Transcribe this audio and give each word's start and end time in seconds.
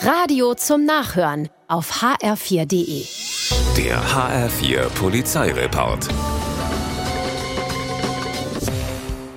Radio 0.00 0.54
zum 0.54 0.84
Nachhören 0.84 1.48
auf 1.66 1.90
hr4.de. 2.02 3.04
Der 3.76 4.00
HR4 4.00 4.88
Polizeireport. 4.90 6.08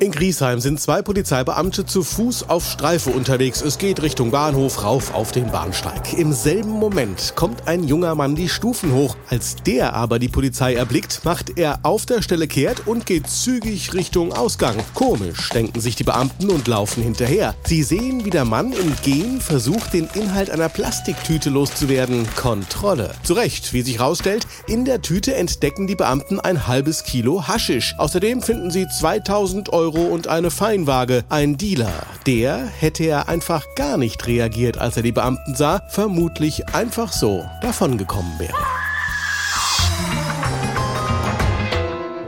In 0.01 0.11
Griesheim 0.11 0.59
sind 0.59 0.81
zwei 0.81 1.03
Polizeibeamte 1.03 1.85
zu 1.85 2.01
Fuß 2.01 2.49
auf 2.49 2.67
Streife 2.67 3.11
unterwegs. 3.11 3.61
Es 3.61 3.77
geht 3.77 4.01
Richtung 4.01 4.31
Bahnhof 4.31 4.83
rauf 4.83 5.13
auf 5.13 5.31
den 5.31 5.51
Bahnsteig. 5.51 6.17
Im 6.17 6.33
selben 6.33 6.71
Moment 6.71 7.33
kommt 7.35 7.67
ein 7.67 7.83
junger 7.83 8.15
Mann 8.15 8.33
die 8.33 8.49
Stufen 8.49 8.93
hoch. 8.93 9.15
Als 9.29 9.57
der 9.57 9.93
aber 9.93 10.17
die 10.17 10.27
Polizei 10.27 10.73
erblickt, 10.73 11.21
macht 11.23 11.59
er 11.59 11.81
auf 11.83 12.07
der 12.07 12.23
Stelle 12.23 12.47
kehrt 12.47 12.87
und 12.87 13.05
geht 13.05 13.29
zügig 13.29 13.93
Richtung 13.93 14.33
Ausgang. 14.33 14.75
Komisch, 14.95 15.49
denken 15.49 15.79
sich 15.79 15.95
die 15.95 16.03
Beamten 16.03 16.49
und 16.49 16.67
laufen 16.67 17.03
hinterher. 17.03 17.53
Sie 17.67 17.83
sehen, 17.83 18.25
wie 18.25 18.31
der 18.31 18.45
Mann 18.45 18.73
im 18.73 18.95
Gehen 19.03 19.39
versucht, 19.39 19.93
den 19.93 20.09
Inhalt 20.15 20.49
einer 20.49 20.69
Plastiktüte 20.69 21.51
loszuwerden. 21.51 22.27
Kontrolle. 22.35 23.13
Zu 23.21 23.33
Recht, 23.33 23.71
wie 23.71 23.83
sich 23.83 23.99
rausstellt, 23.99 24.47
in 24.65 24.83
der 24.83 25.03
Tüte 25.03 25.35
entdecken 25.35 25.85
die 25.85 25.95
Beamten 25.95 26.39
ein 26.39 26.65
halbes 26.65 27.03
Kilo 27.03 27.47
Haschisch. 27.47 27.93
Außerdem 27.99 28.41
finden 28.41 28.71
sie 28.71 28.87
2000 28.87 29.69
Euro 29.71 29.90
Euro 29.91 30.05
und 30.05 30.27
eine 30.27 30.51
Feinwaage. 30.51 31.23
Ein 31.29 31.57
Dealer. 31.57 32.03
Der 32.25 32.65
hätte 32.65 33.03
er 33.03 33.27
einfach 33.27 33.65
gar 33.75 33.97
nicht 33.97 34.25
reagiert, 34.25 34.77
als 34.77 34.95
er 34.95 35.03
die 35.03 35.11
Beamten 35.11 35.55
sah, 35.55 35.81
vermutlich 35.89 36.67
einfach 36.69 37.11
so 37.11 37.45
davongekommen 37.61 38.39
wäre. 38.39 38.80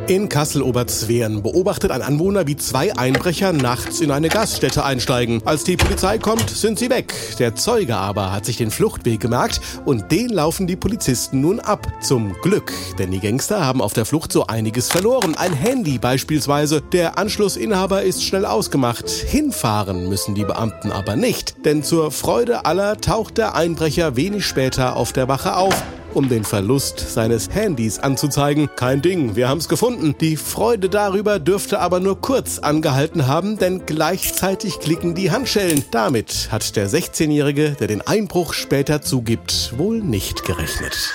In 0.08 0.28
Kassel-Oberzweren 0.28 1.42
beobachtet 1.44 1.90
ein 1.92 2.02
Anwohner, 2.02 2.46
wie 2.46 2.58
zwei 2.58 2.94
Einbrecher 2.94 3.54
nachts 3.54 4.02
in 4.02 4.12
eine 4.12 4.28
Gaststätte 4.28 4.84
einsteigen. 4.84 5.42
Als 5.46 5.64
die 5.64 5.78
Polizei 5.78 6.18
kommt, 6.18 6.50
sind 6.50 6.78
sie 6.78 6.90
weg. 6.90 7.14
Der 7.40 7.56
Zeuge 7.56 7.96
aber 7.96 8.34
hat 8.34 8.46
sich 8.46 8.58
den 8.58 8.70
Fluchtweg 8.70 9.22
gemerkt 9.22 9.62
und 9.86 10.12
den 10.12 10.28
laufen 10.28 10.68
die 10.68 10.76
Polizisten 10.76 11.40
nun 11.40 11.62
ab. 11.62 11.88
Zum 12.02 12.34
Glück, 12.42 12.74
denn 13.00 13.12
die 13.12 13.22
Gangster 13.22 13.66
haben 13.66 13.82
auf 13.82 13.94
der 13.94 14.04
Flucht 14.04 14.34
so 14.34 14.46
einiges 14.46 14.90
verloren. 14.90 15.36
Ein 15.36 15.54
Handy 15.54 16.00
beispielsweise. 16.00 16.82
Der 16.82 17.18
Anschlussinhaber 17.18 18.04
ist 18.04 18.26
schnell 18.26 18.46
ausgemacht. 18.46 19.10
Hinfahren 19.10 20.10
müssen 20.10 20.36
die 20.36 20.44
Beamten 20.44 20.92
aber 20.92 21.16
nicht, 21.16 21.64
denn 21.64 21.82
zur 21.82 22.12
Freude 22.12 22.66
aller 22.66 22.98
taucht 23.00 23.38
der 23.38 23.56
Einbrecher 23.56 24.18
wenig 24.18 24.46
später 24.46 24.98
auf 24.98 25.14
der 25.14 25.30
Wache 25.30 25.56
auf 25.56 25.82
um 26.14 26.30
den 26.30 26.44
Verlust 26.44 27.00
seines 27.00 27.50
Handys 27.50 28.00
anzuzeigen. 28.00 28.70
Kein 28.76 29.02
Ding, 29.02 29.36
wir 29.36 29.50
haben's 29.50 29.68
gefunden. 29.68 30.16
Die 30.20 30.38
Freude 30.38 30.90
darüber 30.90 31.40
dürfte 31.40 31.80
aber 31.80 32.00
nur 32.00 32.22
kurz 32.22 32.60
angehalten 32.60 33.28
haben, 33.28 33.58
denn 33.58 33.86
gleichzeitig 33.86 34.80
klicken 34.80 35.16
die 35.16 35.32
Handschellen. 35.32 35.84
Damit 35.92 36.50
hat 36.52 36.76
der 36.76 36.90
16-Jährige, 36.90 37.72
der 37.80 37.88
den 37.88 38.02
Einbruch 38.02 38.54
später 38.54 39.02
zugibt, 39.02 39.74
wohl 39.78 40.00
nicht 40.00 40.46
gerechnet. 40.46 41.14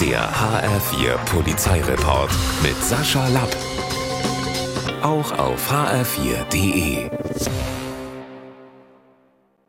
Der 0.00 0.30
HR4 0.32 1.16
Polizeireport 1.26 2.30
mit 2.62 2.82
Sascha 2.82 3.28
Lapp. 3.28 3.56
Auch 5.02 5.38
auf 5.38 5.70
hr4.de. 5.70 7.10